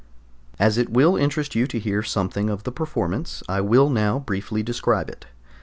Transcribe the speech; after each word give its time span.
As 0.57 0.79
it 0.79 0.89
will 0.89 1.15
interest 1.15 1.53
you 1.53 1.67
to 1.67 1.77
hear 1.77 2.01
something 2.01 2.49
of 2.49 2.63
the 2.63 2.71
performance, 2.71 3.43
I 3.47 3.61
will 3.61 3.87
now 3.91 4.17
briefly 4.17 4.63
describe 4.63 5.09
it. 5.09 5.27